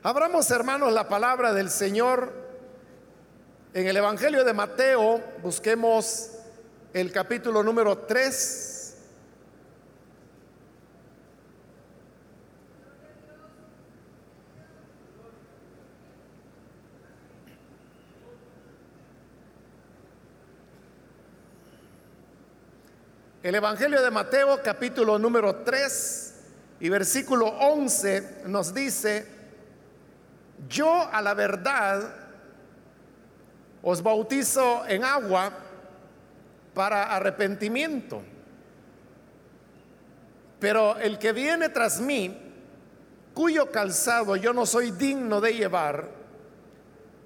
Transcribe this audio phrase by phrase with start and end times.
[0.00, 2.32] Abramos, hermanos, la palabra del Señor
[3.74, 5.20] en el Evangelio de Mateo.
[5.42, 6.30] Busquemos
[6.92, 8.96] el capítulo número 3.
[23.42, 26.34] El Evangelio de Mateo capítulo número 3
[26.78, 29.37] y versículo 11 nos dice,
[30.68, 32.14] yo a la verdad
[33.82, 35.52] os bautizo en agua
[36.74, 38.22] para arrepentimiento,
[40.58, 42.36] pero el que viene tras mí,
[43.34, 46.08] cuyo calzado yo no soy digno de llevar,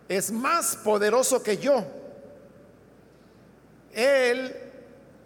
[0.09, 1.85] es más poderoso que yo.
[3.93, 4.55] Él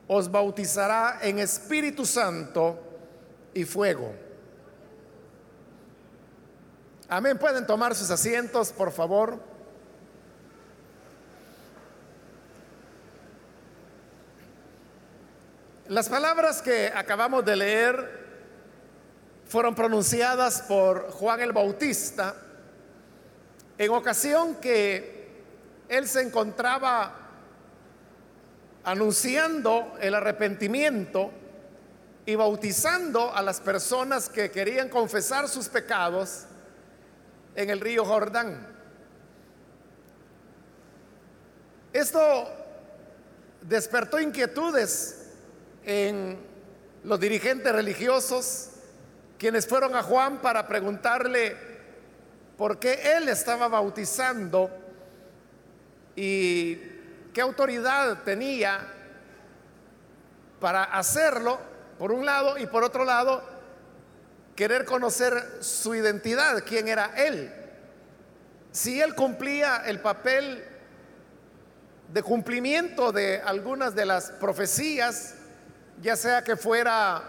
[0.09, 2.78] os bautizará en Espíritu Santo
[3.55, 4.25] y fuego.
[7.09, 7.38] Amén.
[7.38, 9.38] Pueden tomar sus asientos, por favor.
[15.86, 18.27] Las palabras que acabamos de leer
[19.47, 22.34] fueron pronunciadas por Juan el Bautista
[23.78, 25.45] en ocasión que
[25.89, 27.14] él se encontraba
[28.83, 31.30] anunciando el arrepentimiento
[32.25, 36.47] y bautizando a las personas que querían confesar sus pecados
[37.56, 38.66] en el río Jordán.
[41.92, 42.48] Esto
[43.62, 45.32] despertó inquietudes
[45.84, 46.38] en
[47.02, 48.70] los dirigentes religiosos,
[49.38, 51.56] quienes fueron a Juan para preguntarle
[52.58, 54.70] por qué él estaba bautizando
[56.14, 56.77] y
[57.32, 58.92] qué autoridad tenía
[60.60, 61.58] para hacerlo,
[61.98, 63.55] por un lado, y por otro lado,
[64.56, 67.52] querer conocer su identidad, quién era él.
[68.72, 70.64] Si él cumplía el papel
[72.12, 75.34] de cumplimiento de algunas de las profecías,
[76.00, 77.22] ya sea que fuera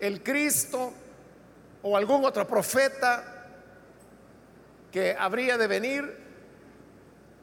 [0.00, 0.94] el Cristo
[1.82, 3.46] o algún otro profeta
[4.90, 6.16] que habría de venir,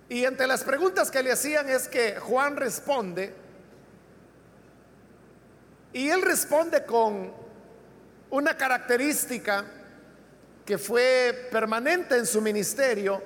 [0.10, 3.34] y entre las preguntas que le hacían es que Juan responde,
[5.94, 7.34] y él responde con
[8.30, 9.66] una característica
[10.66, 13.24] que fue permanente en su ministerio,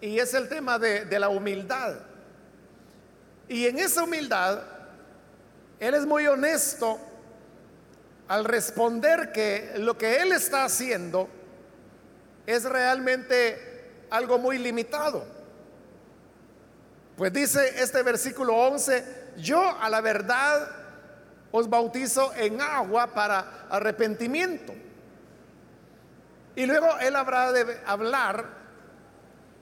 [0.00, 1.94] y es el tema de, la humildad.
[3.48, 4.62] Y en esa humildad,
[5.78, 6.98] él es muy honesto
[8.28, 11.28] al responder que lo que él está haciendo
[12.46, 15.24] es realmente algo muy limitado.
[17.16, 19.04] Pues dice este versículo 11,
[19.38, 20.68] yo a la verdad
[21.52, 24.74] os bautizo en agua para arrepentimiento.
[26.54, 28.46] Y luego él habrá de hablar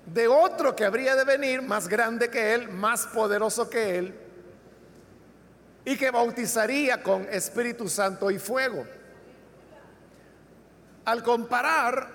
[0.06, 4.14] de otro que habría de venir, más grande que él, más poderoso que él,
[5.84, 8.86] y que bautizaría con Espíritu Santo y fuego.
[11.04, 12.08] Al comparar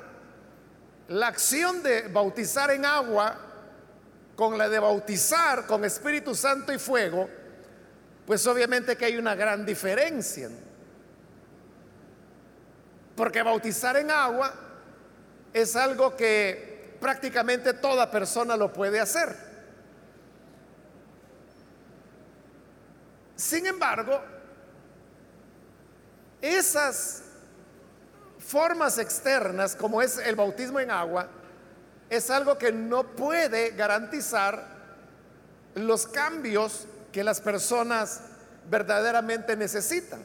[1.10, 3.38] la acción de bautizar en agua
[4.36, 7.30] con la de bautizar con Espíritu Santo y fuego,
[8.30, 10.52] pues obviamente que hay una gran diferencia.
[13.16, 14.54] Porque bautizar en agua
[15.52, 19.36] es algo que prácticamente toda persona lo puede hacer.
[23.36, 24.22] Sin embargo,
[26.40, 27.24] esas
[28.38, 31.28] formas externas, como es el bautismo en agua,
[32.12, 34.68] es algo que no puede garantizar
[35.74, 38.22] los cambios que las personas
[38.70, 40.22] verdaderamente necesitan.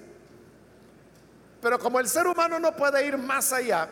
[1.60, 3.88] Pero como el ser humano no puede ir más allá,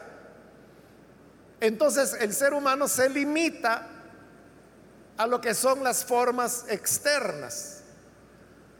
[1.60, 3.86] entonces el ser humano se limita
[5.16, 7.82] a lo que son las formas externas.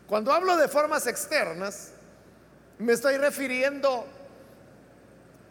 [0.07, 1.93] Cuando hablo de formas externas,
[2.79, 4.07] me estoy refiriendo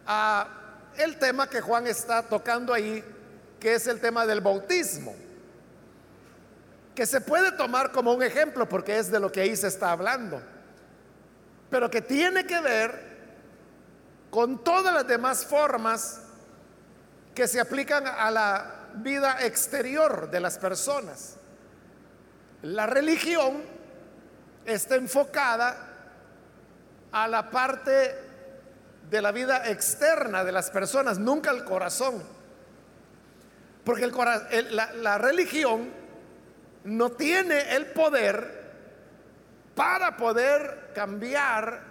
[0.05, 0.47] a
[0.97, 3.03] el tema que Juan está tocando ahí
[3.59, 5.15] que es el tema del bautismo,
[6.95, 9.91] que se puede tomar como un ejemplo porque es de lo que ahí se está
[9.91, 10.41] hablando,
[11.69, 13.11] pero que tiene que ver
[14.29, 16.21] con todas las demás formas
[17.33, 21.35] que se aplican a la vida exterior de las personas.
[22.61, 23.63] La religión
[24.65, 25.87] está enfocada
[27.11, 28.15] a la parte
[29.09, 32.23] de la vida externa de las personas, nunca al corazón.
[33.83, 34.09] Porque
[34.69, 35.89] la, religión
[36.83, 38.61] no tiene el poder
[39.75, 41.81] para poder cambiar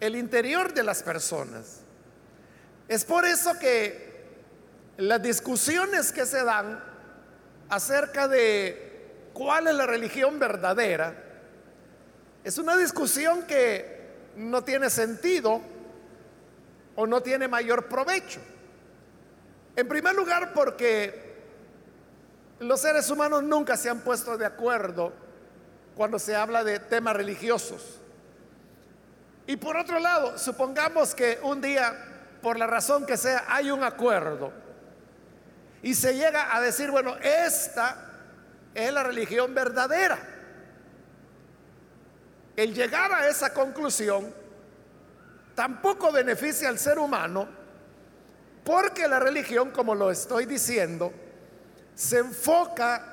[0.00, 1.80] el interior de las personas.
[2.88, 4.12] Es por eso que
[4.96, 6.82] las discusiones que se dan
[7.68, 11.14] acerca de cuál es la religión verdadera
[12.44, 14.02] es una discusión que
[14.36, 15.62] no tiene sentido
[16.96, 18.40] o no tiene mayor provecho.
[19.76, 21.31] En primer lugar, porque
[22.62, 25.12] los seres humanos nunca se han puesto de acuerdo
[25.96, 28.00] cuando se habla de temas religiosos.
[29.46, 31.94] Y por otro lado, supongamos que un día,
[32.40, 34.52] por la razón que sea, hay un acuerdo
[35.82, 38.10] y se llega a decir, bueno, esta
[38.74, 40.18] es la religión verdadera.
[42.54, 44.32] El llegar a esa conclusión
[45.54, 47.48] tampoco beneficia al ser humano
[48.64, 51.12] porque la religión, como lo estoy diciendo,
[51.94, 53.12] se enfoca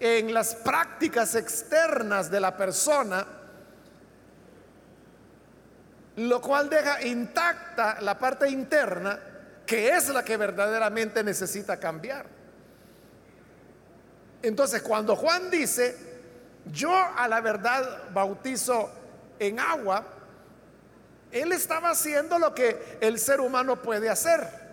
[0.00, 3.26] en las prácticas externas de la persona,
[6.16, 9.18] lo cual deja intacta la parte interna,
[9.66, 12.26] que es la que verdaderamente necesita cambiar.
[14.42, 15.96] Entonces, cuando Juan dice,
[16.72, 18.90] yo a la verdad bautizo
[19.38, 20.04] en agua,
[21.30, 24.67] él estaba haciendo lo que el ser humano puede hacer.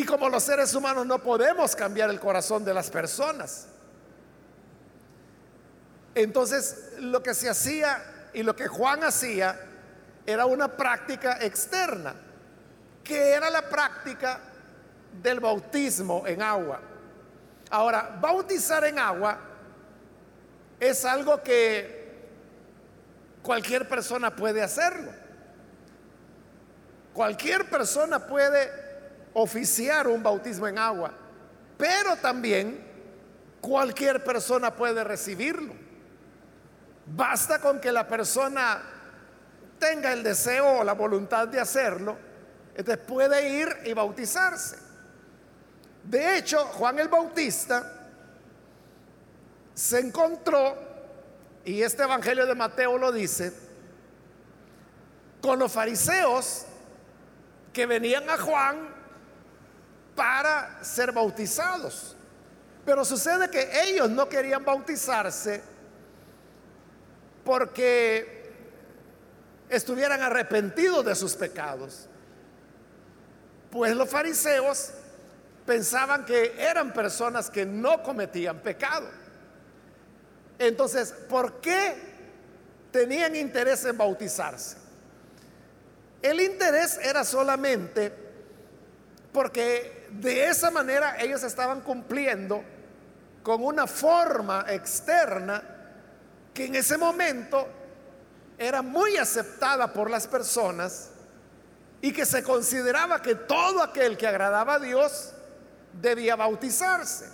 [0.00, 3.66] Y como los seres humanos no podemos cambiar el corazón de las personas,
[6.14, 9.60] entonces lo que se hacía y lo que Juan hacía
[10.24, 12.14] era una práctica externa,
[13.04, 14.40] que era la práctica
[15.22, 16.80] del bautismo en agua.
[17.68, 19.38] Ahora, bautizar en agua
[20.80, 22.22] es algo que
[23.42, 25.12] cualquier persona puede hacerlo.
[27.12, 28.79] Cualquier persona puede
[29.34, 31.12] oficiar un bautismo en agua,
[31.76, 32.86] pero también
[33.60, 35.74] cualquier persona puede recibirlo.
[37.06, 38.82] Basta con que la persona
[39.78, 42.16] tenga el deseo o la voluntad de hacerlo,
[42.74, 44.78] entonces puede ir y bautizarse.
[46.04, 48.08] De hecho, Juan el Bautista
[49.74, 50.76] se encontró,
[51.64, 53.52] y este Evangelio de Mateo lo dice,
[55.40, 56.66] con los fariseos
[57.72, 58.99] que venían a Juan
[60.14, 62.16] para ser bautizados.
[62.84, 65.62] Pero sucede que ellos no querían bautizarse
[67.44, 68.40] porque
[69.68, 72.08] estuvieran arrepentidos de sus pecados.
[73.70, 74.90] Pues los fariseos
[75.64, 79.08] pensaban que eran personas que no cometían pecado.
[80.58, 81.94] Entonces, ¿por qué
[82.90, 84.76] tenían interés en bautizarse?
[86.22, 88.12] El interés era solamente
[89.32, 92.62] porque de esa manera ellos estaban cumpliendo
[93.42, 95.62] con una forma externa
[96.52, 97.66] que en ese momento
[98.58, 101.10] era muy aceptada por las personas
[102.02, 105.32] y que se consideraba que todo aquel que agradaba a Dios
[106.00, 107.26] debía bautizarse.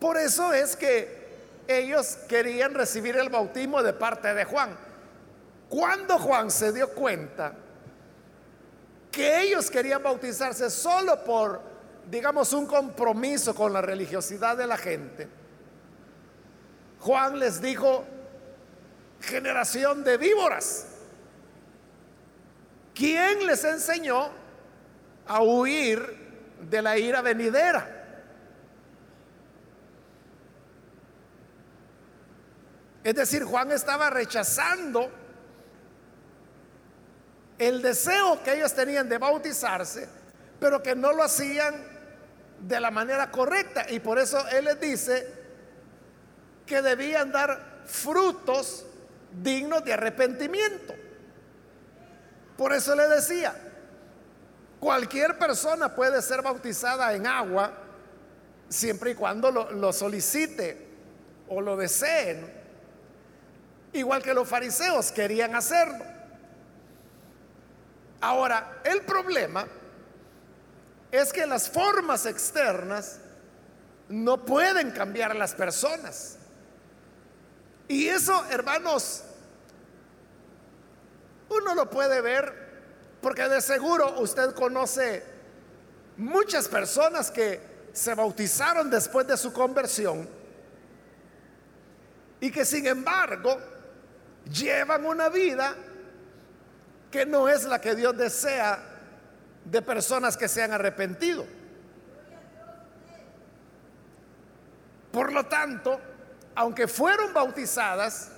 [0.00, 1.24] Por eso es que
[1.66, 4.76] ellos querían recibir el bautismo de parte de Juan.
[5.68, 7.54] Cuando Juan se dio cuenta
[9.14, 11.62] que ellos querían bautizarse solo por,
[12.10, 15.28] digamos, un compromiso con la religiosidad de la gente,
[17.00, 18.04] Juan les dijo,
[19.20, 20.86] generación de víboras,
[22.94, 24.30] ¿quién les enseñó
[25.26, 27.90] a huir de la ira venidera?
[33.04, 35.10] Es decir, Juan estaba rechazando
[37.64, 40.08] el deseo que ellos tenían de bautizarse,
[40.60, 41.74] pero que no lo hacían
[42.60, 43.86] de la manera correcta.
[43.88, 45.44] Y por eso Él les dice,
[46.66, 48.86] que debían dar frutos
[49.42, 50.94] dignos de arrepentimiento.
[52.56, 53.54] Por eso le decía,
[54.80, 57.72] cualquier persona puede ser bautizada en agua
[58.68, 60.88] siempre y cuando lo, solicite
[61.48, 62.64] o lo deseen.
[63.92, 66.13] Igual que los fariseos querían hacerlo.
[68.24, 69.66] Ahora, el problema
[71.12, 73.18] es que las formas externas
[74.08, 76.38] no pueden cambiar a las personas.
[77.86, 79.24] Y eso, hermanos,
[81.50, 85.22] uno lo puede ver porque de seguro usted conoce
[86.16, 87.60] muchas personas que
[87.92, 90.26] se bautizaron después de su conversión
[92.40, 93.58] y que sin embargo
[94.50, 95.76] llevan una vida
[97.14, 98.76] que no es la que Dios desea
[99.64, 101.46] de personas que se han arrepentido.
[105.12, 106.00] Por lo tanto,
[106.56, 108.32] aunque fueron bautizadas,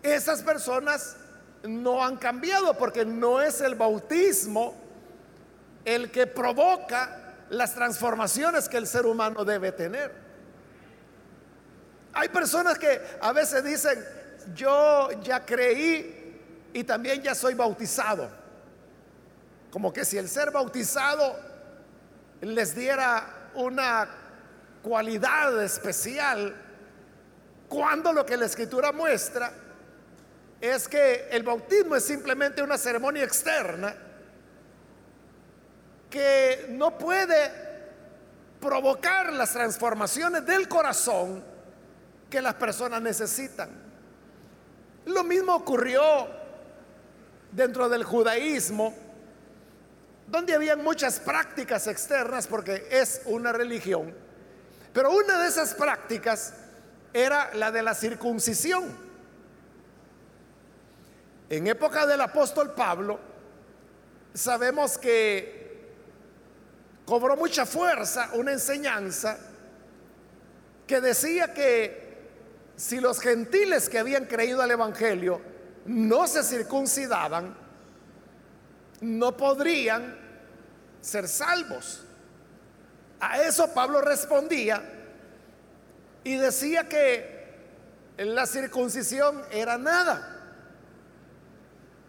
[0.00, 1.16] esas personas
[1.64, 4.76] no han cambiado porque no es el bautismo
[5.84, 10.14] el que provoca las transformaciones que el ser humano debe tener.
[12.12, 14.04] Hay personas que a veces dicen,
[14.54, 16.21] yo ya creí
[16.72, 18.30] y también ya soy bautizado.
[19.70, 21.38] Como que si el ser bautizado
[22.40, 24.08] les diera una
[24.82, 26.54] cualidad especial,
[27.68, 29.52] cuando lo que la escritura muestra
[30.60, 33.94] es que el bautismo es simplemente una ceremonia externa
[36.10, 37.50] que no puede
[38.60, 41.42] provocar las transformaciones del corazón
[42.28, 43.70] que las personas necesitan.
[45.06, 46.41] Lo mismo ocurrió
[47.52, 48.94] dentro del judaísmo,
[50.26, 54.14] donde había muchas prácticas externas, porque es una religión,
[54.92, 56.54] pero una de esas prácticas
[57.12, 59.12] era la de la circuncisión.
[61.50, 63.20] En época del apóstol Pablo,
[64.32, 65.90] sabemos que
[67.04, 69.38] cobró mucha fuerza una enseñanza
[70.86, 72.02] que decía que
[72.76, 75.51] si los gentiles que habían creído al Evangelio
[75.86, 77.54] no se circuncidaban,
[79.00, 80.16] no podrían
[81.00, 82.04] ser salvos.
[83.20, 84.82] A eso Pablo respondía
[86.24, 87.42] y decía que
[88.18, 90.28] la circuncisión era nada.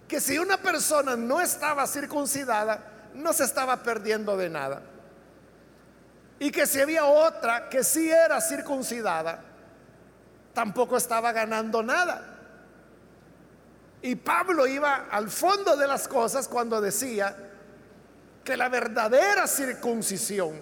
[0.08, 4.82] Que si una persona no estaba circuncidada, no se estaba perdiendo de nada.
[6.40, 9.42] Y que si había otra que sí era circuncidada,
[10.54, 12.33] tampoco estaba ganando nada.
[14.04, 17.36] Y Pablo iba al fondo de las cosas cuando decía
[18.44, 20.60] que la verdadera circuncisión,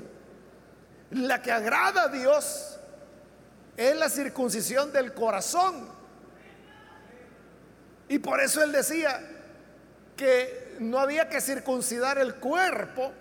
[1.09, 2.77] la que agrada a Dios,
[3.75, 5.89] es la circuncisión del corazón.
[8.09, 9.19] Y por eso él decía
[10.15, 13.11] que no había que circuncidar el cuerpo,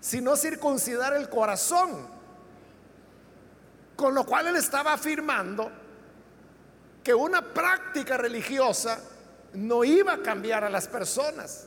[0.00, 2.08] sino circuncidar el corazón.
[3.94, 5.70] Con lo cual él estaba afirmando
[7.04, 8.98] que una práctica religiosa
[9.56, 11.66] no iba a cambiar a las personas.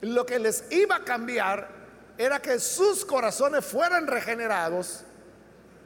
[0.00, 1.68] Lo que les iba a cambiar
[2.18, 5.04] era que sus corazones fueran regenerados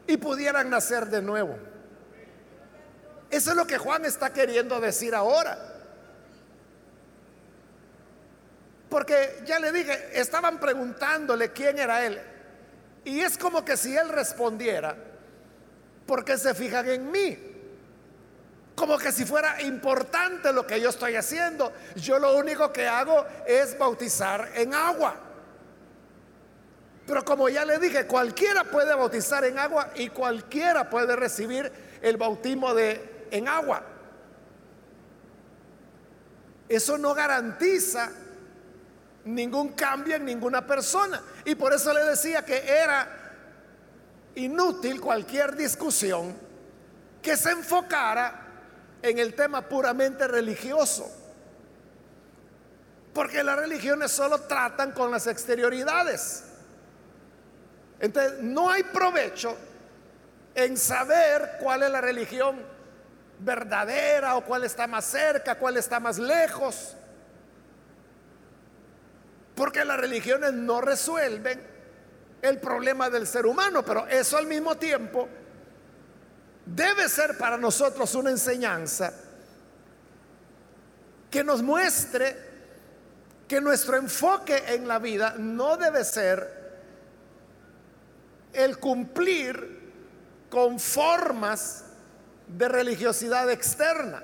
[0.07, 1.57] y pudieran nacer de nuevo.
[3.31, 5.75] Eso es lo que Juan está queriendo decir ahora.
[8.89, 12.21] Porque ya le dije, estaban preguntándole quién era él.
[13.05, 14.97] Y es como que si él respondiera,
[16.07, 17.56] porque se fijan en mí?
[18.77, 21.73] Como que si fuera importante lo que yo estoy haciendo.
[21.97, 25.17] Yo lo único que hago es bautizar en agua.
[27.07, 32.19] Pero como ya le dije, cualquiera puede bautizar en agua y cualquiera puede recibir el
[32.19, 33.83] bautismo de en agua.
[36.69, 38.11] Eso no garantiza
[39.25, 41.23] ningún cambio en ninguna persona.
[41.47, 43.09] Y por eso le decía que era
[44.35, 46.37] inútil cualquier discusión
[47.23, 48.46] que se enfocara
[49.03, 51.11] en el tema puramente religioso.
[53.13, 56.45] Porque las religiones solo tratan con las exterioridades.
[57.99, 59.57] Entonces, no hay provecho
[60.55, 62.61] en saber cuál es la religión
[63.39, 66.95] verdadera o cuál está más cerca, cuál está más lejos.
[69.55, 71.61] Porque las religiones no resuelven
[72.43, 75.29] el problema del ser humano, pero eso al mismo tiempo
[76.67, 79.13] debe ser para nosotros una enseñanza
[81.31, 82.45] que nos muestre
[83.49, 86.67] que nuestro enfoque en la vida no debe ser
[88.53, 89.77] el cumplir
[90.51, 91.85] con formas
[92.49, 94.23] de religiosidad externa.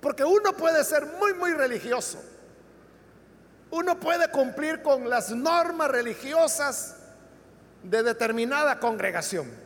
[0.00, 2.20] Porque uno puede ser muy, muy religioso.
[3.70, 6.96] Uno puede cumplir con las normas religiosas
[7.82, 9.61] de determinada congregación.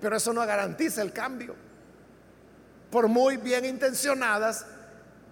[0.00, 1.54] Pero eso no garantiza el cambio.
[2.90, 4.64] Por muy bien intencionadas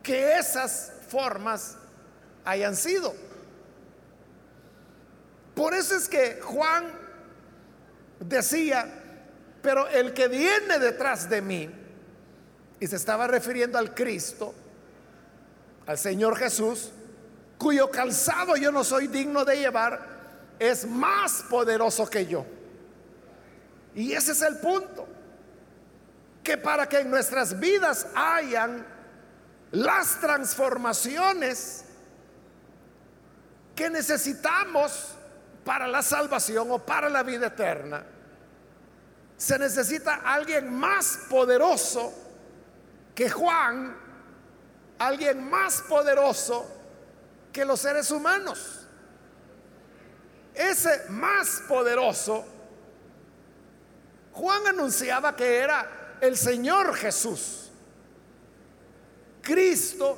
[0.02, 1.76] que esas formas
[2.44, 3.14] hayan sido.
[5.54, 6.84] Por eso es que Juan
[8.20, 8.86] decía,
[9.60, 11.68] pero el que viene detrás de mí,
[12.80, 14.54] y se estaba refiriendo al Cristo,
[15.86, 16.92] al Señor Jesús,
[17.58, 20.18] cuyo calzado yo no soy digno de llevar,
[20.58, 22.46] es más poderoso que yo.
[23.98, 25.06] Y ese es el punto.
[26.44, 28.86] Que para que en nuestras vidas hayan
[29.72, 31.84] las transformaciones
[33.74, 35.14] que necesitamos
[35.64, 38.04] para la salvación o para la vida eterna,
[39.36, 42.12] se necesita alguien más poderoso
[43.14, 44.08] que Juan
[44.98, 46.66] alguien más poderoso
[47.52, 48.86] que los seres humanos.
[50.54, 52.44] Ese más poderoso,
[54.38, 57.72] Juan anunciaba que era el Señor Jesús.
[59.42, 60.16] Cristo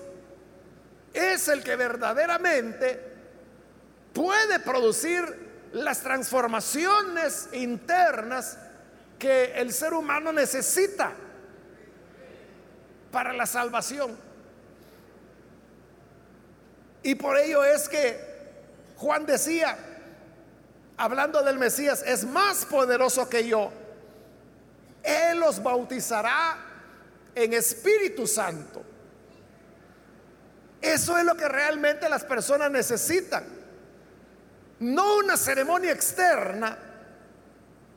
[1.14, 3.02] es el que verdaderamente
[4.12, 8.58] puede producir las transformaciones internas
[9.18, 11.14] que el ser humano necesita
[13.10, 14.18] para la salvación.
[17.02, 18.20] Y por ello es que
[18.98, 19.78] Juan decía,
[20.98, 23.79] hablando del Mesías, es más poderoso que yo.
[25.02, 26.58] Él los bautizará
[27.34, 28.82] en Espíritu Santo.
[30.80, 33.44] Eso es lo que realmente las personas necesitan.
[34.80, 36.78] No una ceremonia externa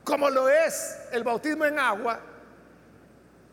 [0.04, 2.20] como lo es el bautismo en agua,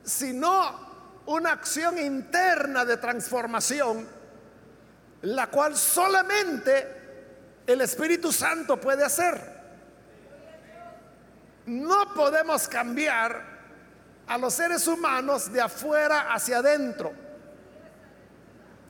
[0.03, 0.91] sino
[1.25, 4.05] una acción interna de transformación,
[5.21, 7.01] la cual solamente
[7.65, 9.50] el Espíritu Santo puede hacer.
[11.65, 13.51] No podemos cambiar
[14.27, 17.11] a los seres humanos de afuera hacia adentro.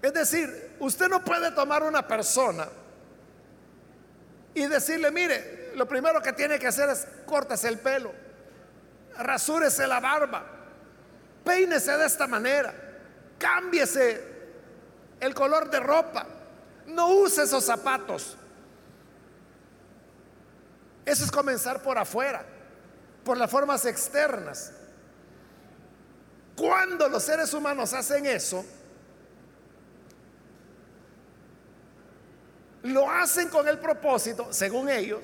[0.02, 2.68] Es decir, usted no puede tomar una persona
[4.54, 8.12] y decirle, mire, lo primero que tiene que hacer es córtese el pelo,
[9.18, 10.44] rasúrese la barba,
[11.44, 12.74] peínese de esta manera,
[13.38, 14.24] cámbiese
[15.20, 16.26] el color de ropa,
[16.88, 18.38] no use esos zapatos.
[21.06, 22.46] Eso es comenzar por afuera,
[23.24, 24.72] por las formas externas.
[26.56, 28.64] Cuando los seres humanos hacen eso,
[32.84, 35.22] lo hacen con el propósito, según ellos,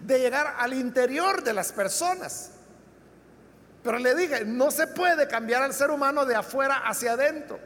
[0.00, 2.52] de llegar al interior de las personas.
[3.82, 7.58] Pero le dije, no se puede cambiar al ser humano de afuera hacia adentro.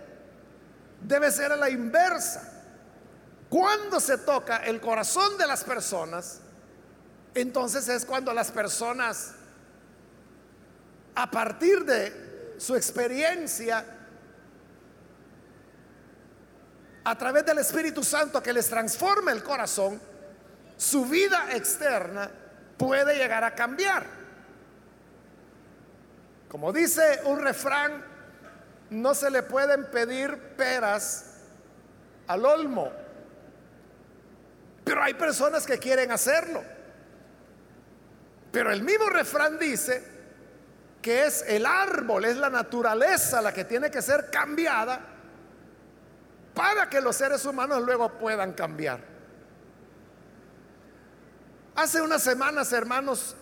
[1.00, 2.50] Debe ser a la inversa.
[3.48, 6.40] Cuando se toca el corazón de las personas,
[7.34, 9.34] entonces es cuando las personas,
[11.14, 13.84] a partir de su experiencia,
[17.04, 20.00] a través del Espíritu Santo que les transforma el corazón,
[20.76, 22.30] su vida externa
[22.78, 24.06] puede llegar a cambiar.
[26.48, 28.04] Como dice un refrán,
[28.90, 31.32] no se le pueden pedir peras
[32.26, 32.92] al olmo,
[34.84, 36.73] pero hay personas que quieren hacerlo.
[38.54, 40.00] Pero el mismo refrán dice
[41.02, 45.00] que es el árbol, es la naturaleza la que tiene que ser cambiada
[46.54, 49.00] para que los seres humanos luego puedan cambiar.
[51.74, 53.34] Hace unas semanas, hermanos,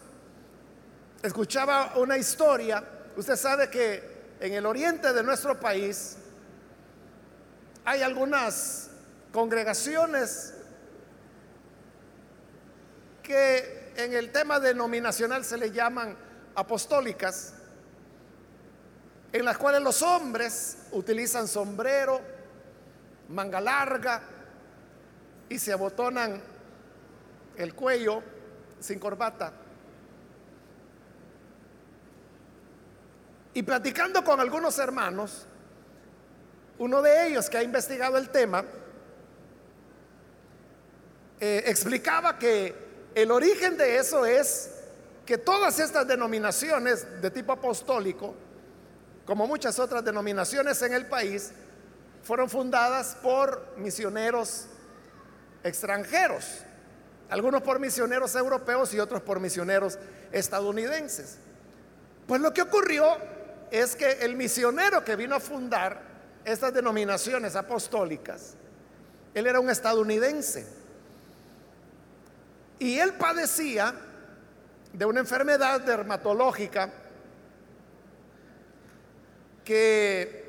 [1.22, 2.82] escuchaba una historia.
[3.14, 6.16] Usted sabe que en el oriente de nuestro país
[7.84, 8.88] hay algunas
[9.30, 10.54] congregaciones
[13.22, 16.16] que en el tema denominacional se le llaman
[16.54, 17.54] apostólicas,
[19.32, 22.20] en las cuales los hombres utilizan sombrero,
[23.28, 24.22] manga larga
[25.48, 26.40] y se abotonan
[27.56, 28.22] el cuello
[28.80, 29.52] sin corbata.
[33.54, 35.46] Y platicando con algunos hermanos,
[36.78, 38.64] uno de ellos que ha investigado el tema,
[41.38, 42.81] eh, explicaba que
[43.14, 44.70] el origen de eso es
[45.26, 48.34] que todas estas denominaciones de tipo apostólico,
[49.26, 51.52] como muchas otras denominaciones en el país,
[52.22, 54.66] fueron fundadas por misioneros
[55.64, 56.44] extranjeros,
[57.28, 59.98] algunos por misioneros europeos y otros por misioneros
[60.32, 61.38] estadounidenses.
[62.26, 63.16] Pues lo que ocurrió
[63.70, 66.00] es que el misionero que vino a fundar
[66.44, 68.54] estas denominaciones apostólicas,
[69.34, 70.81] él era un estadounidense
[72.82, 73.94] y él padecía
[74.92, 76.90] de una enfermedad dermatológica
[79.64, 80.42] que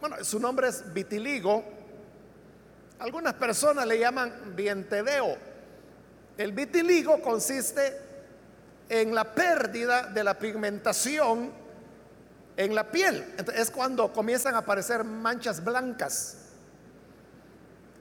[0.00, 1.64] bueno, su nombre es vitiligo.
[3.00, 5.36] Algunas personas le llaman vientedeo.
[6.38, 7.98] El vitiligo consiste
[8.88, 11.50] en la pérdida de la pigmentación
[12.56, 13.34] en la piel.
[13.56, 16.36] es cuando comienzan a aparecer manchas blancas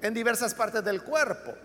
[0.03, 1.55] en diversas partes del cuerpo.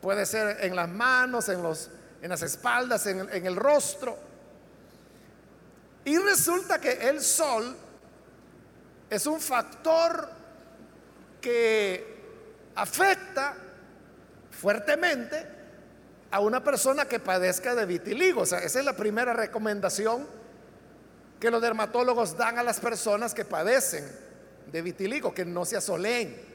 [0.00, 1.90] Puede ser en las manos, en, los,
[2.22, 4.16] en las espaldas, en, en el rostro.
[6.04, 7.76] Y resulta que el sol
[9.10, 10.30] es un factor
[11.40, 12.20] que
[12.74, 13.54] afecta
[14.50, 15.46] fuertemente
[16.30, 18.42] a una persona que padezca de vitiligo.
[18.42, 20.26] O sea, esa es la primera recomendación
[21.40, 24.04] que los dermatólogos dan a las personas que padecen
[24.70, 26.49] de vitiligo, que no se asoleen.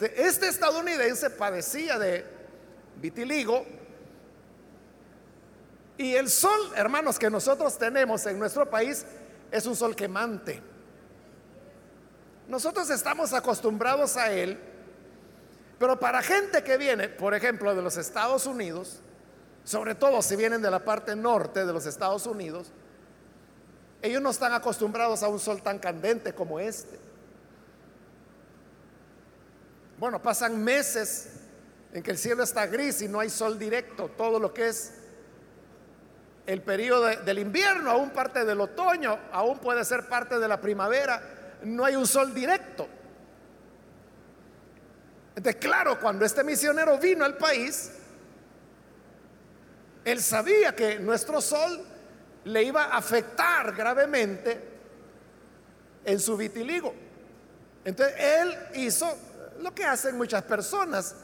[0.00, 2.24] Este estadounidense padecía de
[2.96, 3.66] vitiligo
[5.98, 9.04] y el sol, hermanos, que nosotros tenemos en nuestro país
[9.50, 10.62] es un sol quemante.
[12.48, 14.58] Nosotros estamos acostumbrados a él,
[15.78, 19.00] pero para gente que viene, por ejemplo, de los Estados Unidos,
[19.64, 22.72] sobre todo si vienen de la parte norte de los Estados Unidos,
[24.00, 26.98] ellos no están acostumbrados a un sol tan candente como este.
[30.02, 31.28] Bueno, pasan meses
[31.92, 34.08] en que el cielo está gris y no hay sol directo.
[34.08, 34.94] Todo lo que es
[36.44, 41.22] el periodo del invierno, aún parte del otoño, aún puede ser parte de la primavera,
[41.62, 42.88] no hay un sol directo.
[45.36, 47.92] Entonces, claro, cuando este misionero vino al país,
[50.04, 51.80] él sabía que nuestro sol
[52.46, 54.60] le iba a afectar gravemente
[56.04, 56.92] en su vitiligo.
[57.84, 59.16] Entonces él hizo
[59.62, 61.14] lo que hacen muchas personas.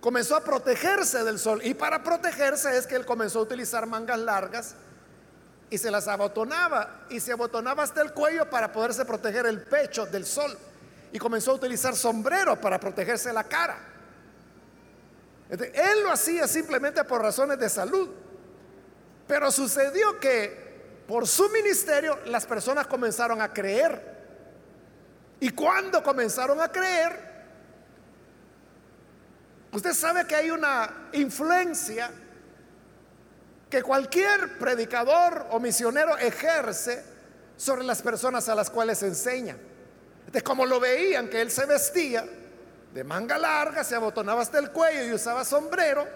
[0.00, 4.18] Comenzó a protegerse del sol y para protegerse es que él comenzó a utilizar mangas
[4.18, 4.74] largas
[5.70, 10.04] y se las abotonaba y se abotonaba hasta el cuello para poderse proteger el pecho
[10.06, 10.56] del sol
[11.12, 13.78] y comenzó a utilizar sombrero para protegerse la cara.
[15.50, 18.08] él lo hacía simplemente por razones de salud.
[19.26, 24.11] Pero sucedió que por su ministerio las personas comenzaron a creer.
[25.42, 27.18] Y cuando comenzaron a creer,
[29.72, 32.08] usted sabe que hay una influencia
[33.68, 37.02] que cualquier predicador o misionero ejerce
[37.56, 39.56] sobre las personas a las cuales enseña.
[40.30, 42.24] De como lo veían que él se vestía
[42.94, 46.06] de manga larga, se abotonaba hasta el cuello y usaba sombrero,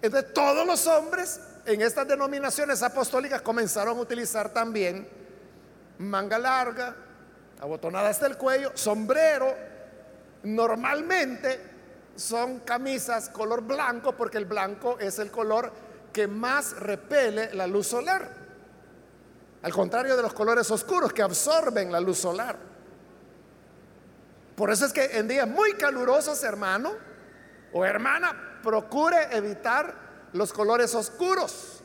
[0.00, 5.08] de todos los hombres en estas denominaciones apostólicas comenzaron a utilizar también
[5.98, 6.94] manga larga,
[7.62, 9.54] abotonada hasta el cuello, sombrero.
[10.42, 11.60] Normalmente
[12.16, 15.72] son camisas color blanco porque el blanco es el color
[16.12, 18.28] que más repele la luz solar.
[19.62, 22.56] Al contrario de los colores oscuros que absorben la luz solar.
[24.56, 26.92] Por eso es que en días muy calurosos, hermano
[27.72, 29.94] o hermana, procure evitar
[30.32, 31.81] los colores oscuros,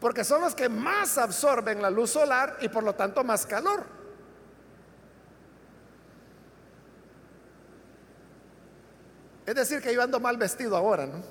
[0.00, 3.84] porque son los que más absorben la luz solar y por lo tanto más calor.
[9.46, 11.22] Es decir, que yo ando mal vestido ahora, ¿no?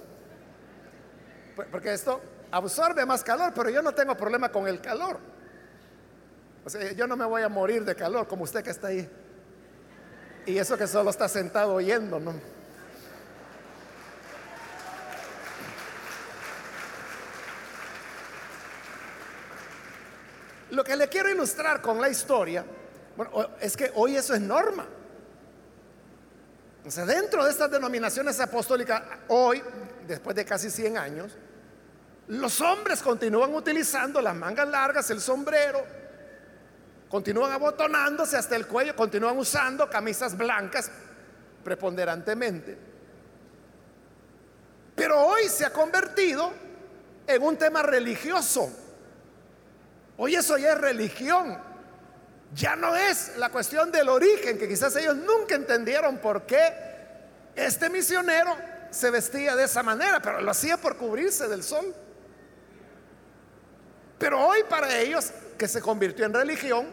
[1.72, 5.20] Porque esto absorbe más calor, pero yo no tengo problema con el calor.
[6.64, 9.08] O sea, yo no me voy a morir de calor como usted que está ahí.
[10.46, 12.55] Y eso que solo está sentado oyendo, ¿no?
[20.76, 22.66] Lo que le quiero ilustrar con la historia,
[23.16, 24.86] bueno, es que hoy eso es norma.
[26.86, 29.64] O sea, dentro de estas denominaciones apostólicas, hoy,
[30.06, 31.38] después de casi 100 años,
[32.28, 35.82] los hombres continúan utilizando las mangas largas, el sombrero,
[37.08, 40.92] continúan abotonándose hasta el cuello, continúan usando camisas blancas
[41.64, 42.78] preponderantemente.
[44.94, 46.52] Pero hoy se ha convertido
[47.26, 48.85] en un tema religioso.
[50.18, 51.58] Hoy eso ya es religión.
[52.54, 56.74] Ya no es la cuestión del origen, que quizás ellos nunca entendieron por qué
[57.56, 58.56] este misionero
[58.92, 61.94] se vestía de esa manera, pero lo hacía por cubrirse del sol.
[64.18, 66.88] Pero hoy para ellos, que se convirtió en religión,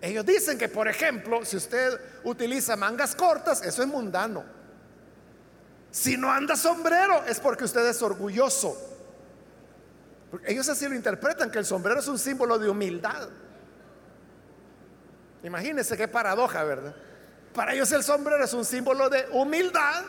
[0.00, 4.42] ellos dicen que, por ejemplo, si usted utiliza mangas cortas, eso es mundano.
[5.92, 8.89] Si no anda sombrero, es porque usted es orgulloso
[10.46, 13.28] ellos así lo interpretan, que el sombrero es un símbolo de humildad.
[15.42, 16.94] Imagínense qué paradoja, ¿verdad?
[17.54, 20.04] Para ellos el sombrero es un símbolo de humildad,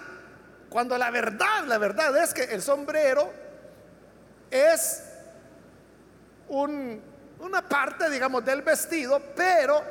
[0.69, 3.31] cuando la verdad, la verdad es que el sombrero
[4.49, 5.03] es
[6.47, 9.81] una parte, digamos, del vestido, pero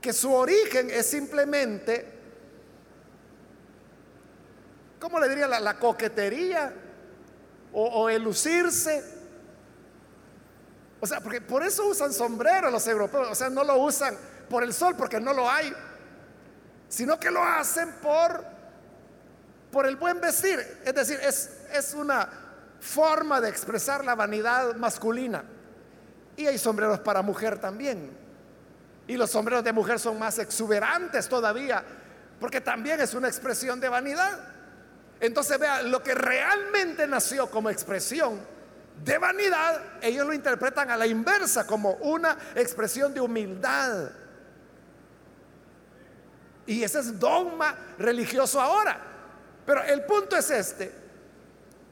[0.00, 2.12] que su origen es simplemente,
[5.00, 5.48] ¿cómo le diría?
[5.48, 6.72] La, la coquetería
[7.74, 9.04] o, el lucirse.
[11.00, 14.16] O sea, porque por eso usan sombrero los europeos, o sea, no lo usan
[14.48, 15.74] por el sol porque no lo hay,
[16.88, 18.44] sino que lo hacen por,
[19.70, 20.60] por el buen vestir.
[20.84, 22.28] Es decir, es, es una
[22.80, 25.44] forma de expresar la vanidad masculina.
[26.36, 28.10] Y hay sombreros para mujer también.
[29.06, 31.84] Y los sombreros de mujer son más exuberantes todavía,
[32.40, 34.53] porque también es una expresión de vanidad.
[35.20, 38.40] Entonces vea, lo que realmente nació como expresión
[39.02, 44.10] de vanidad, ellos lo interpretan a la inversa, como una expresión de humildad.
[46.66, 48.98] Y ese es dogma religioso ahora.
[49.66, 51.04] Pero el punto es este.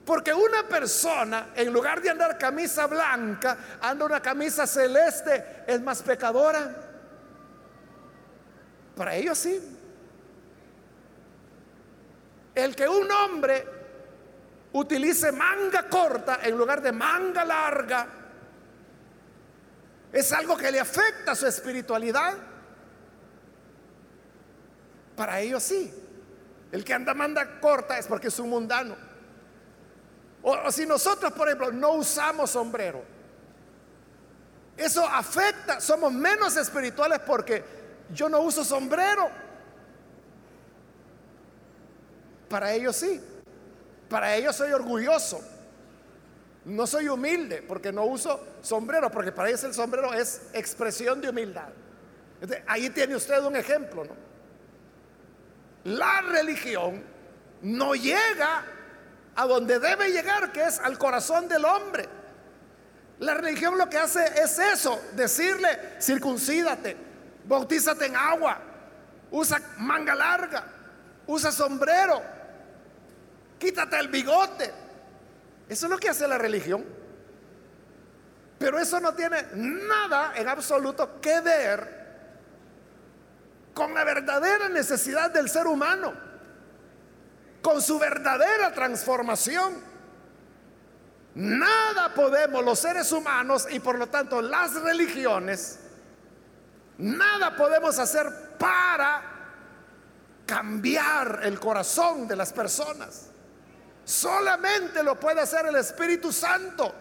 [0.04, 6.02] Porque una persona, en lugar de andar camisa blanca, anda una camisa celeste, es más
[6.02, 6.74] pecadora.
[8.96, 9.78] Para ellos sí.
[12.54, 13.66] El que un hombre
[14.72, 18.06] utilice manga corta en lugar de manga larga
[20.12, 22.34] es algo que le afecta su espiritualidad.
[25.16, 25.92] Para ellos sí.
[26.70, 28.96] El que anda manga corta es porque es un mundano.
[30.42, 33.02] O, si nosotros, por ejemplo, no usamos sombrero,
[34.76, 37.62] eso afecta, somos menos espirituales porque
[38.12, 39.30] yo no uso sombrero.
[42.52, 43.18] Para ellos sí.
[44.10, 45.40] Para ellos soy orgulloso.
[46.66, 51.30] No soy humilde porque no uso sombrero, porque para ellos el sombrero es expresión de
[51.30, 51.70] humildad.
[52.66, 54.14] ahí tiene usted un ejemplo, ¿no?
[55.84, 57.02] La religión
[57.62, 58.66] no llega
[59.34, 62.06] a donde debe llegar, que es al corazón del hombre.
[63.20, 66.98] La religión lo que hace es eso, decirle, circuncídate,
[67.46, 68.60] bautízate en agua,
[69.30, 70.66] usa manga larga,
[71.26, 72.41] usa sombrero,
[73.62, 74.72] quítate el bigote.
[75.68, 76.84] Eso es lo que hace la religión.
[78.58, 82.02] Pero eso no tiene nada en absoluto que ver
[83.72, 86.32] con la verdadera necesidad del ser humano
[87.62, 89.80] con su verdadera transformación.
[91.34, 95.78] Nada podemos los seres humanos y por lo tanto las religiones,
[96.98, 99.22] nada podemos hacer para
[100.44, 103.31] cambiar el corazón de las personas.
[104.04, 106.94] Solamente lo puede hacer el Espíritu Santo.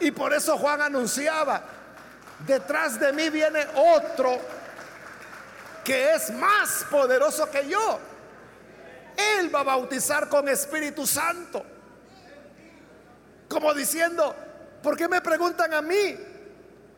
[0.00, 1.62] Y por eso Juan anunciaba,
[2.46, 4.38] detrás de mí viene otro
[5.84, 7.98] que es más poderoso que yo
[9.16, 11.64] él va a bautizar con Espíritu Santo.
[13.48, 14.34] Como diciendo,
[14.82, 16.16] ¿por qué me preguntan a mí?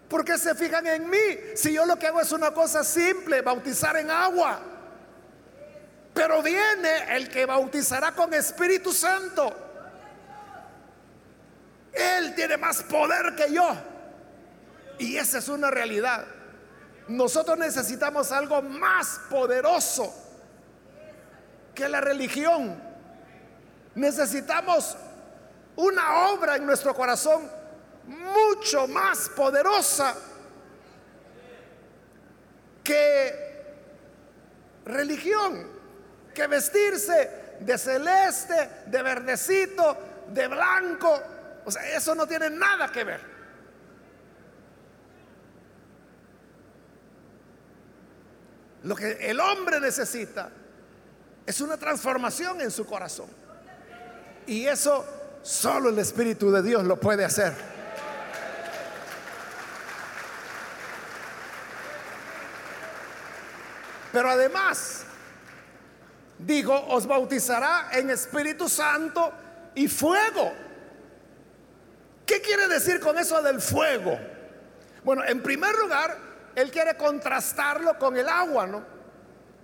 [0.08, 1.18] ¿Por qué se fijan en mí?
[1.56, 4.60] Si yo lo que hago es una cosa simple, bautizar en agua.
[6.14, 9.52] Pero viene el que bautizará con Espíritu Santo.
[11.92, 13.76] Él tiene más poder que yo.
[14.98, 16.24] Y esa es una realidad.
[17.08, 20.14] Nosotros necesitamos algo más poderoso
[21.74, 22.80] que la religión.
[23.94, 24.96] Necesitamos
[25.76, 27.50] una obra en nuestro corazón
[28.06, 30.14] mucho más poderosa
[32.82, 33.44] que
[34.84, 35.66] religión,
[36.34, 39.96] que vestirse de celeste, de verdecito,
[40.28, 41.22] de blanco.
[41.64, 43.34] O sea, eso no tiene nada que ver.
[48.82, 50.50] Lo que el hombre necesita
[51.46, 53.28] es una transformación en su corazón.
[54.46, 55.06] Y eso
[55.42, 57.54] solo el Espíritu de Dios lo puede hacer.
[64.12, 65.04] Pero además,
[66.44, 69.32] dijo, os bautizará en Espíritu Santo
[69.74, 70.52] y fuego.
[72.26, 74.18] ¿Qué quiere decir con eso del fuego?
[75.02, 76.16] Bueno, en primer lugar,
[76.54, 78.82] él quiere contrastarlo con el agua, ¿no?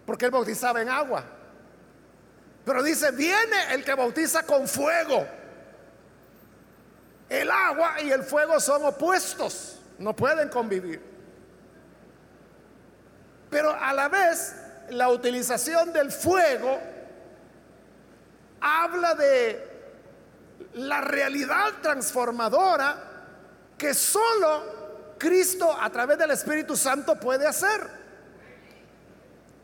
[0.04, 1.24] Porque él bautizaba en agua.
[2.64, 5.26] Pero dice, viene el que bautiza con fuego.
[7.28, 11.00] El agua y el fuego son opuestos, no pueden convivir.
[13.48, 14.54] Pero a la vez,
[14.90, 16.78] la utilización del fuego
[18.60, 19.70] habla de
[20.74, 22.96] la realidad transformadora
[23.76, 28.00] que solo Cristo a través del Espíritu Santo puede hacer.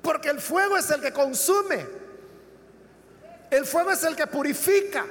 [0.03, 1.87] Porque el fuego es el que consume.
[3.51, 5.05] El fuego es el que purifica.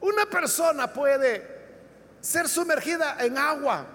[0.00, 1.60] Una persona puede
[2.20, 3.86] ser sumergida en agua,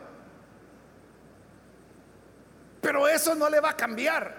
[2.86, 4.32] pero eso no le va a cambiar.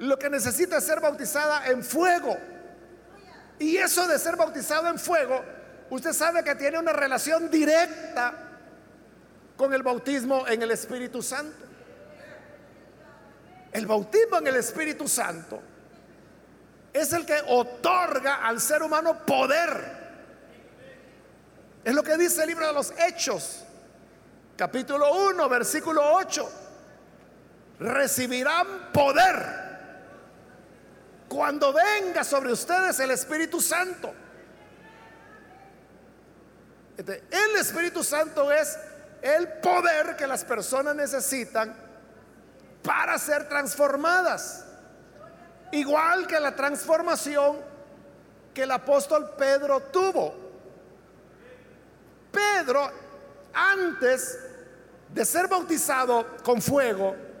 [0.00, 2.36] Lo que necesita es ser bautizada en fuego.
[3.60, 5.40] Y eso de ser bautizado en fuego,
[5.90, 8.34] usted sabe que tiene una relación directa
[9.56, 11.64] con el bautismo en el Espíritu Santo.
[13.70, 15.62] El bautismo en el Espíritu Santo
[16.92, 20.02] es el que otorga al ser humano poder.
[21.84, 23.62] Es lo que dice el libro de los Hechos,
[24.56, 26.63] capítulo 1, versículo 8.
[27.84, 29.64] Recibirán poder
[31.28, 34.10] cuando venga sobre ustedes el Espíritu Santo.
[36.96, 38.78] Este, el Espíritu Santo es
[39.20, 41.76] el poder que las personas necesitan
[42.82, 44.64] para ser transformadas.
[45.70, 47.58] Igual que la transformación
[48.54, 50.34] que el apóstol Pedro tuvo.
[52.32, 52.90] Pedro,
[53.52, 54.38] antes
[55.12, 57.33] de ser bautizado con fuego,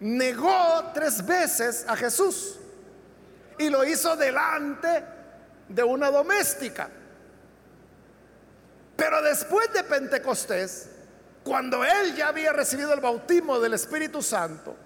[0.00, 2.58] negó tres veces a Jesús
[3.58, 5.04] y lo hizo delante
[5.68, 6.88] de una doméstica.
[8.96, 10.90] Pero después de Pentecostés,
[11.44, 14.76] cuando él ya había recibido el bautismo del Espíritu Santo,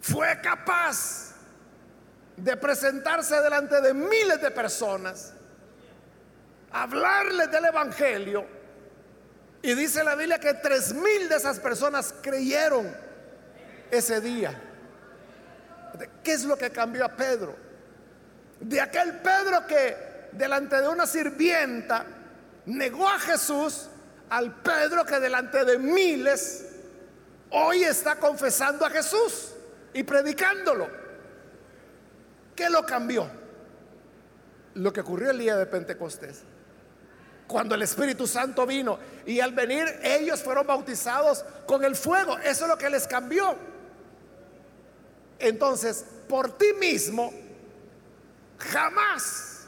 [0.00, 1.34] fue capaz
[2.36, 5.32] de presentarse delante de miles de personas,
[6.70, 8.46] hablarles del Evangelio,
[9.62, 13.05] y dice la Biblia que tres mil de esas personas creyeron
[13.90, 14.60] ese día.
[16.22, 17.54] ¿Qué es lo que cambió a Pedro?
[18.60, 22.04] De aquel Pedro que delante de una sirvienta
[22.66, 23.88] negó a Jesús
[24.30, 26.66] al Pedro que delante de miles
[27.50, 29.52] hoy está confesando a Jesús
[29.94, 30.88] y predicándolo.
[32.54, 33.28] ¿Qué lo cambió?
[34.74, 36.42] Lo que ocurrió el día de Pentecostés.
[37.46, 42.36] Cuando el Espíritu Santo vino y al venir ellos fueron bautizados con el fuego.
[42.38, 43.56] Eso es lo que les cambió.
[45.38, 47.32] Entonces, por ti mismo,
[48.58, 49.66] jamás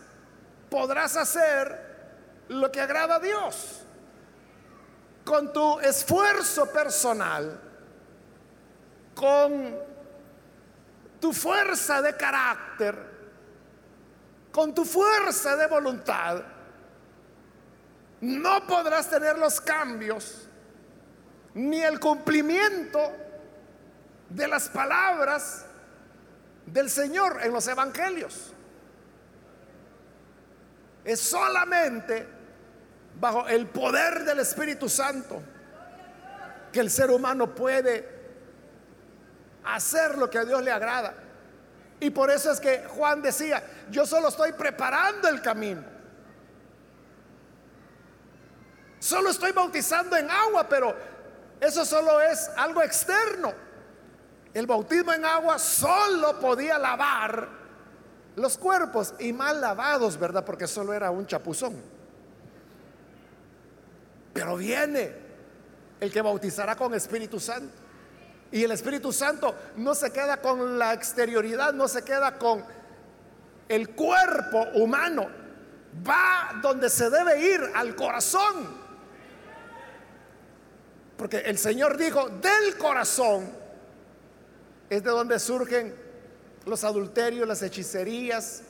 [0.70, 1.88] podrás hacer
[2.48, 3.82] lo que agrada a Dios.
[5.24, 7.60] Con tu esfuerzo personal,
[9.14, 9.76] con
[11.20, 12.96] tu fuerza de carácter,
[14.50, 16.42] con tu fuerza de voluntad,
[18.20, 20.48] no podrás tener los cambios
[21.54, 23.12] ni el cumplimiento
[24.28, 25.64] de las palabras
[26.66, 28.52] del Señor en los evangelios.
[31.04, 32.26] Es solamente
[33.18, 35.42] bajo el poder del Espíritu Santo
[36.72, 38.16] que el ser humano puede
[39.64, 41.14] hacer lo que a Dios le agrada.
[42.00, 45.82] Y por eso es que Juan decía, yo solo estoy preparando el camino.
[49.00, 50.94] Solo estoy bautizando en agua, pero
[51.60, 53.67] eso solo es algo externo.
[54.58, 57.48] El bautismo en agua solo podía lavar
[58.34, 60.44] los cuerpos y mal lavados, ¿verdad?
[60.44, 61.80] Porque solo era un chapuzón.
[64.32, 65.14] Pero viene
[66.00, 67.72] el que bautizará con Espíritu Santo.
[68.50, 72.64] Y el Espíritu Santo no se queda con la exterioridad, no se queda con
[73.68, 75.28] el cuerpo humano.
[76.04, 78.76] Va donde se debe ir, al corazón.
[81.16, 83.57] Porque el Señor dijo, del corazón
[84.90, 85.94] es de donde surgen
[86.64, 88.62] los adulterios, las hechicerías,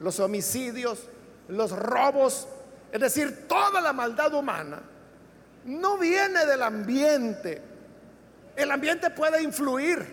[0.00, 1.08] los homicidios,
[1.48, 2.48] los robos,
[2.90, 4.82] es decir, toda la maldad humana
[5.64, 7.62] no viene del ambiente.
[8.56, 10.04] El ambiente puede influir,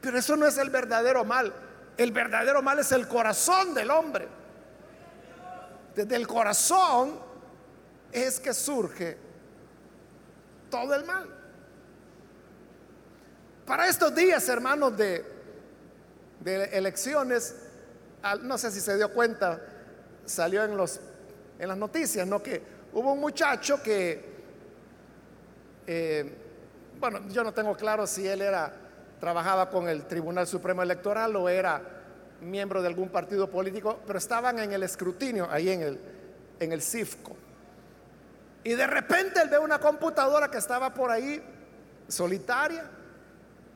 [0.00, 1.52] pero eso no es el verdadero mal.
[1.96, 4.26] El verdadero mal es el corazón del hombre.
[5.94, 7.20] Desde el corazón
[8.10, 9.16] es que surge
[10.70, 11.39] todo el mal.
[13.70, 15.24] Para estos días, hermanos, de,
[16.72, 17.54] elecciones,
[18.42, 19.62] no sé si se dio cuenta,
[20.24, 20.98] salió en, los,
[21.56, 22.42] en las noticias, ¿no?
[22.42, 22.60] Que
[22.92, 24.24] hubo un muchacho que
[25.86, 26.34] eh,
[26.98, 28.72] bueno, yo no tengo claro si él era,
[29.20, 31.80] trabajaba con el Tribunal Supremo Electoral o era
[32.40, 36.00] miembro de algún partido político, pero estaban en el escrutinio, ahí en el,
[36.58, 37.36] en el CIFCO.
[38.64, 41.40] Y de repente él ve una computadora que estaba por ahí,
[42.08, 42.96] solitaria,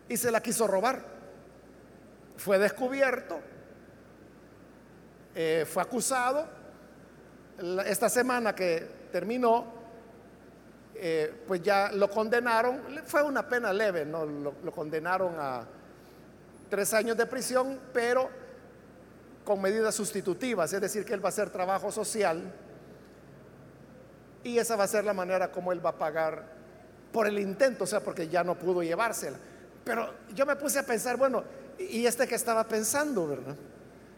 [0.09, 1.03] y se la quiso robar.
[2.37, 3.41] Fue descubierto,
[5.35, 6.47] eh, fue acusado.
[7.87, 9.65] Esta semana que terminó,
[10.97, 14.25] eh, pues ya lo condenaron, fue una pena leve, ¿no?
[14.25, 15.65] Lo, condenaron a
[16.69, 18.29] tres años de prisión, pero
[19.45, 22.53] con medidas sustitutivas, es decir, que él va a hacer trabajo social
[24.43, 26.45] y esa va a ser la manera como él va a pagar
[27.13, 29.39] por el intento, o sea, porque ya no pudo llevársela.
[29.85, 31.45] Pero yo me puse a pensar, bueno,
[31.79, 33.57] ¿y este que estaba pensando, verdad?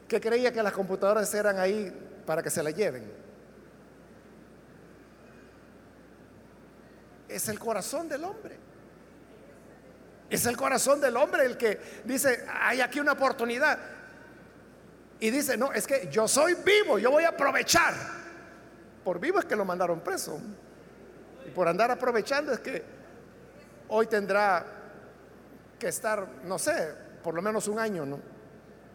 [0.07, 1.93] Que creía que las computadoras eran ahí
[2.25, 3.27] para que se la lleven.
[7.29, 8.57] es el corazón del hombre.
[10.29, 13.79] Es el corazón del hombre el que dice, hay aquí una oportunidad.
[15.21, 17.95] Y dice, no, es que yo soy vivo, yo voy a aprovechar.
[19.05, 20.41] Por vivo es que lo mandaron preso.
[21.47, 22.83] Y por andar aprovechando es que
[23.89, 24.65] hoy tendrá
[25.79, 28.21] que estar, no sé, por lo menos un año, ¿no?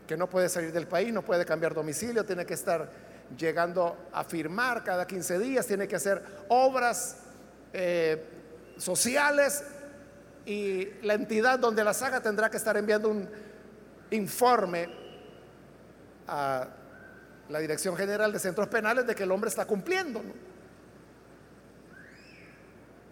[0.07, 2.89] Que no puede salir del país, no puede cambiar domicilio, tiene que estar
[3.37, 7.17] llegando a firmar cada 15 días, tiene que hacer obras
[7.73, 8.23] eh,
[8.77, 9.63] sociales
[10.45, 13.29] y la entidad donde las haga tendrá que estar enviando un
[14.09, 14.89] informe
[16.27, 16.67] a
[17.49, 20.21] la Dirección General de Centros Penales de que el hombre está cumpliendo.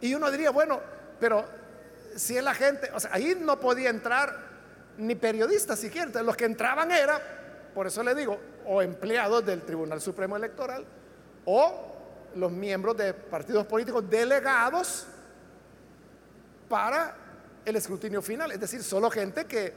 [0.02, 0.80] Y uno diría, bueno,
[1.20, 1.46] pero
[2.16, 4.50] si es la gente, o sea, ahí no podía entrar
[4.98, 7.22] ni periodistas siquiera, los que entraban era,
[7.74, 10.86] por eso le digo, o empleados del Tribunal Supremo Electoral
[11.46, 11.86] o
[12.36, 15.08] los miembros de partidos políticos delegados
[16.68, 17.16] para
[17.66, 19.74] el escrutinio final, es decir, solo gente que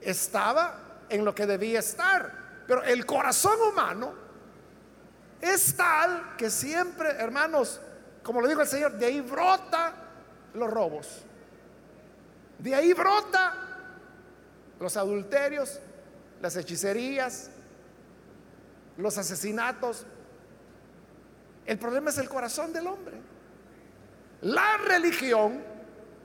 [0.00, 0.78] estaba
[1.08, 2.44] en lo que debía estar.
[2.66, 4.14] Pero el corazón humano
[5.40, 7.80] es tal que siempre, hermanos,
[8.22, 9.92] como lo dijo el Señor, de ahí brota
[10.54, 11.24] los robos.
[12.64, 13.52] De ahí brota
[14.80, 15.78] los adulterios,
[16.40, 17.50] las hechicerías,
[18.96, 20.06] los asesinatos.
[21.66, 23.18] El problema es el corazón del hombre.
[24.40, 25.62] La religión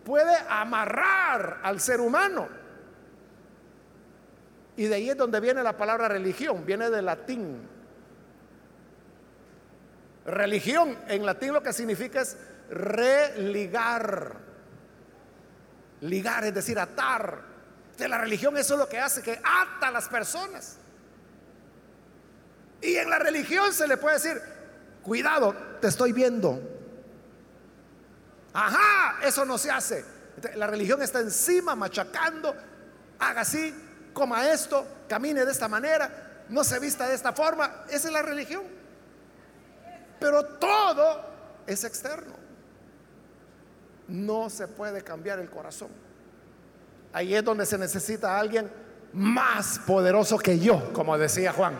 [0.05, 2.47] puede amarrar al ser humano.
[4.77, 7.67] Y de ahí es donde viene la palabra religión, viene del latín.
[10.25, 12.37] Religión en latín lo que significa es
[12.69, 14.48] religar.
[16.01, 17.49] Ligar es decir, atar.
[17.97, 20.77] De la religión eso es lo que hace, que ata a las personas.
[22.81, 24.41] Y en la religión se le puede decir,
[25.03, 26.61] cuidado, te estoy viendo.
[28.53, 30.05] Ajá, eso no se hace.
[30.55, 32.55] La religión está encima, machacando,
[33.19, 33.73] haga así,
[34.13, 37.83] coma esto, camine de esta manera, no se vista de esta forma.
[37.89, 38.63] Esa es la religión.
[40.19, 41.25] Pero todo
[41.67, 42.33] es externo.
[44.09, 45.89] No se puede cambiar el corazón.
[47.13, 48.69] Ahí es donde se necesita a alguien
[49.13, 51.73] más poderoso que yo, como decía Juan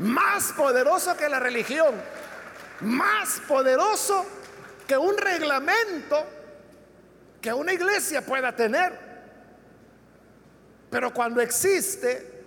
[0.00, 1.94] más poderoso que la religión,
[2.80, 4.24] más poderoso
[4.86, 6.26] que un reglamento
[7.40, 8.98] que una iglesia pueda tener.
[10.90, 12.44] Pero cuando existe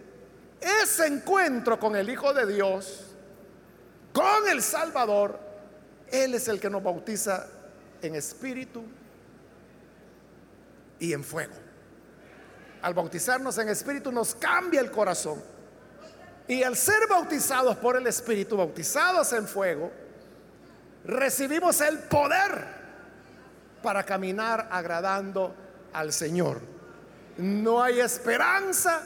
[0.59, 3.15] ese encuentro con el Hijo de Dios,
[4.11, 5.39] con el Salvador,
[6.11, 7.47] Él es el que nos bautiza
[8.03, 8.83] en espíritu
[10.99, 11.53] y en fuego.
[12.81, 15.41] Al bautizarnos en espíritu nos cambia el corazón
[16.47, 19.91] y al ser bautizados por el Espíritu, bautizados en fuego,
[21.05, 22.65] recibimos el poder
[23.81, 25.55] para caminar agradando
[25.93, 26.61] al Señor.
[27.37, 29.01] No hay esperanza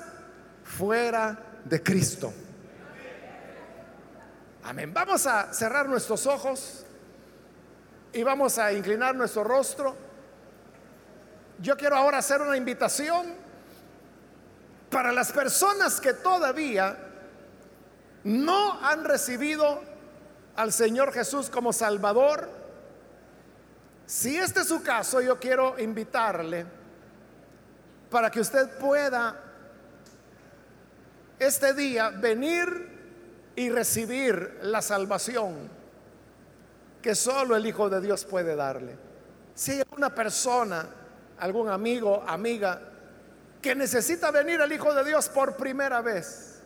[0.63, 2.33] fuera de Cristo.
[4.63, 4.91] Amén.
[4.93, 6.86] Vamos a cerrar nuestros ojos
[8.17, 9.95] y vamos a inclinar nuestro rostro.
[11.59, 13.27] Yo quiero ahora hacer una invitación
[14.89, 16.97] para las personas que todavía
[18.23, 19.83] no han recibido
[20.55, 22.49] al Señor Jesús como Salvador,
[24.07, 26.65] si este es su caso, yo quiero invitarle
[28.09, 29.39] para que usted pueda
[31.37, 35.76] este día venir y recibir la salvación
[37.01, 38.97] que solo el Hijo de Dios puede darle.
[39.53, 40.87] Si hay una persona,
[41.39, 42.81] algún amigo, amiga,
[43.61, 46.61] que necesita venir al Hijo de Dios por primera vez,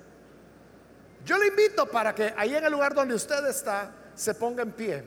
[1.25, 4.71] yo le invito para que ahí en el lugar donde usted está se ponga en
[4.71, 5.03] pie,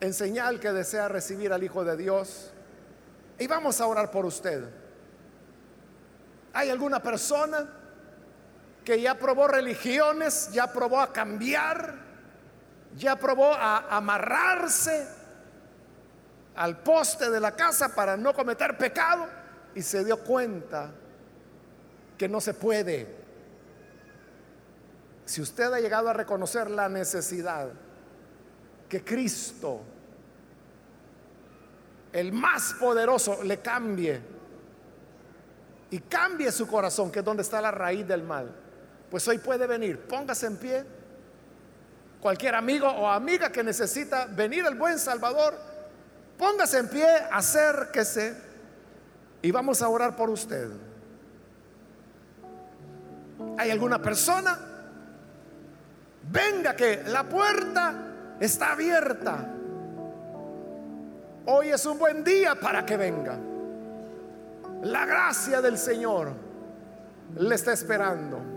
[0.00, 2.50] en señal que desea recibir al Hijo de Dios.
[3.38, 4.64] Y vamos a orar por usted.
[6.52, 7.68] ¿Hay alguna persona
[8.84, 12.03] que ya probó religiones, ya probó a cambiar,
[12.96, 15.06] ya probó a amarrarse
[16.56, 19.26] al poste de la casa para no cometer pecado
[19.74, 20.90] y se dio cuenta
[22.16, 23.24] que no se puede?
[25.24, 27.68] Si usted ha llegado a reconocer la necesidad
[28.88, 29.80] que Cristo,
[32.12, 34.20] el más poderoso, le cambie
[35.90, 38.54] y cambie su corazón, que es donde está la raíz del mal,
[39.10, 40.84] pues hoy puede venir, póngase en pie.
[42.24, 45.60] Cualquier amigo o amiga que necesita venir al buen Salvador,
[46.38, 48.34] póngase en pie, acérquese
[49.42, 50.70] y vamos a orar por usted.
[53.58, 54.58] ¿Hay alguna persona?
[56.30, 57.94] venga que la puerta
[58.40, 59.50] está abierta.
[61.46, 63.36] Hoy es un buen día para que venga.
[64.82, 66.32] La gracia del Señor
[67.36, 68.53] le está esperando.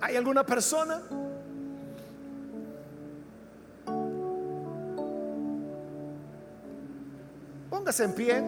[0.00, 1.02] ¿Hay alguna persona?
[7.68, 8.42] Póngase en pie.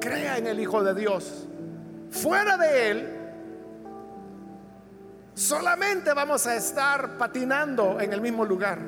[0.00, 1.46] Crea en el Hijo de Dios.
[2.10, 3.18] Fuera de Él,
[5.34, 8.78] solamente vamos a estar patinando en el mismo lugar.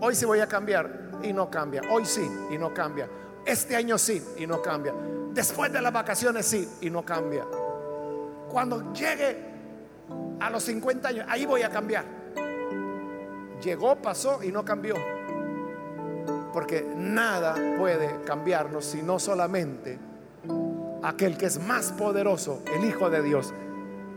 [0.00, 0.90] Hoy sí voy a cambiar
[1.22, 1.82] y no cambia.
[1.90, 3.08] Hoy sí y no cambia.
[3.44, 4.92] Este año sí y no cambia.
[5.36, 7.44] Después de las vacaciones sí y no cambia.
[8.50, 9.36] Cuando llegue
[10.40, 12.06] a los 50 años, ahí voy a cambiar.
[13.62, 14.94] Llegó, pasó y no cambió.
[16.54, 19.98] Porque nada puede cambiarnos sino solamente
[21.02, 23.52] aquel que es más poderoso, el Hijo de Dios.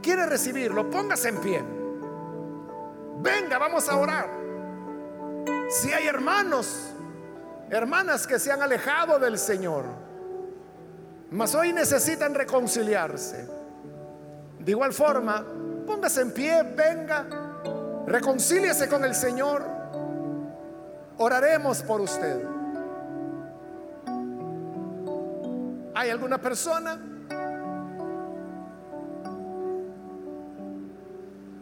[0.01, 0.89] ¿Quiere recibirlo?
[0.89, 1.61] Póngase en pie.
[3.17, 4.30] Venga, vamos a orar.
[5.70, 6.93] Si hay hermanos,
[7.70, 10.07] hermanas que se han alejado del Señor,
[11.32, 13.47] mas hoy necesitan reconciliarse.
[14.59, 15.45] De igual forma,
[15.86, 17.25] póngase en pie, venga,
[18.07, 19.63] reconcíliese con el Señor.
[21.17, 22.43] Oraremos por usted.
[25.93, 26.97] ¿Hay alguna persona?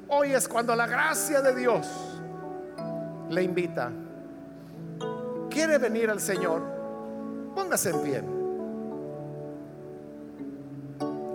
[0.10, 1.88] Hoy es cuando la gracia de Dios
[3.30, 3.92] le invita.
[5.50, 6.62] ¿Quiere venir al Señor?
[7.56, 8.37] Póngase en pie.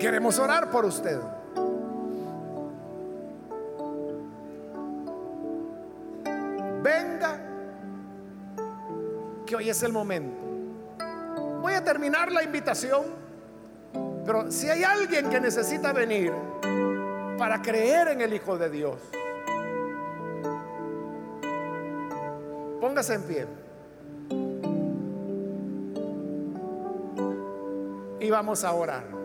[0.03, 1.16] Queremos orar por usted.
[6.82, 7.38] Venga,
[9.46, 10.44] que hoy es el momento.
[11.61, 13.05] Voy a terminar la invitación,
[14.26, 16.32] pero si hay alguien que necesita venir
[17.38, 18.96] para creer en el Hijo de Dios,
[22.80, 23.46] póngase en pie.
[28.18, 29.22] Y vamos a orar.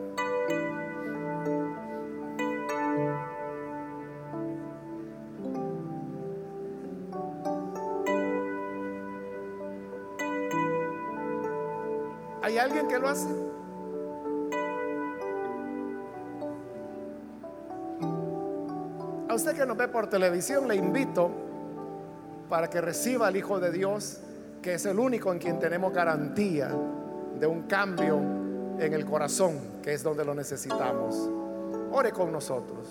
[12.58, 13.28] ¿Hay alguien que lo hace?
[19.30, 21.30] A usted que nos ve por televisión le invito
[22.50, 24.22] para que reciba al Hijo de Dios,
[24.64, 26.72] que es el único en quien tenemos garantía
[27.40, 28.18] de un cambio
[28.80, 31.30] en el corazón, que es donde lo necesitamos.
[31.92, 32.88] Ore con nosotros.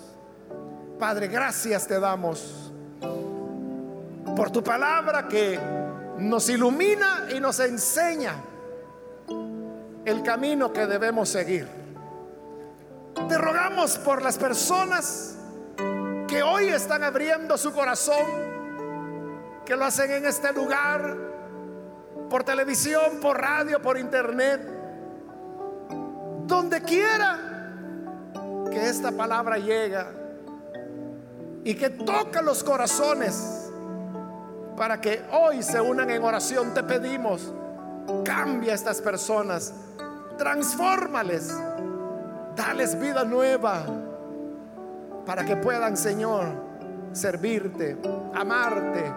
[0.97, 2.71] Padre, gracias te damos
[4.33, 5.59] por tu palabra que
[6.19, 8.33] nos ilumina y nos enseña
[10.07, 11.67] el camino que debemos seguir.
[13.27, 15.35] Te rogamos por las personas
[16.29, 18.25] que hoy están abriendo su corazón,
[19.65, 21.13] que lo hacen en este lugar,
[22.29, 24.61] por televisión, por radio, por internet,
[26.45, 27.73] donde quiera
[28.71, 30.07] que esta palabra llega
[31.65, 33.69] y que toca los corazones
[34.77, 36.73] para que hoy se unan en oración.
[36.73, 37.53] Te pedimos,
[38.23, 39.73] cambia a estas personas
[40.37, 41.53] transfórmales,
[42.55, 43.83] dales vida nueva
[45.25, 46.45] para que puedan, Señor,
[47.11, 47.97] servirte,
[48.33, 49.13] amarte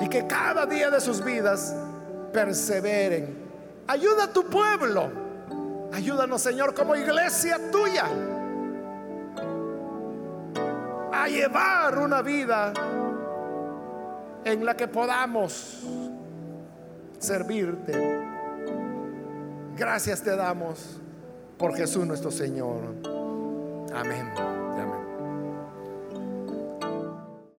[0.00, 1.74] y que cada día de sus vidas
[2.32, 3.42] perseveren.
[3.86, 5.10] Ayuda a tu pueblo.
[5.92, 8.06] Ayúdanos, Señor, como iglesia tuya
[11.12, 12.72] a llevar una vida
[14.44, 15.82] en la que podamos
[17.22, 18.32] servirte
[19.76, 21.00] Gracias te damos
[21.58, 22.94] por Jesús nuestro Señor.
[23.94, 24.61] Amén.